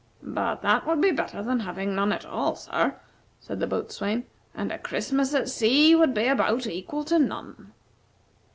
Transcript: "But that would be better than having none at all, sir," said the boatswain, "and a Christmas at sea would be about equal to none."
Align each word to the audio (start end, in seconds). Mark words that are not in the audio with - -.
"But 0.23 0.63
that 0.63 0.87
would 0.87 0.99
be 0.99 1.11
better 1.11 1.43
than 1.43 1.59
having 1.59 1.93
none 1.93 2.11
at 2.11 2.25
all, 2.25 2.55
sir," 2.55 2.95
said 3.39 3.59
the 3.59 3.67
boatswain, 3.67 4.25
"and 4.55 4.71
a 4.71 4.79
Christmas 4.79 5.31
at 5.35 5.47
sea 5.47 5.93
would 5.93 6.15
be 6.15 6.25
about 6.25 6.65
equal 6.65 7.03
to 7.03 7.19
none." 7.19 7.71